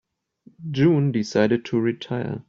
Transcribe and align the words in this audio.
June 0.71 1.11
decided 1.11 1.63
to 1.65 1.79
retire. 1.79 2.39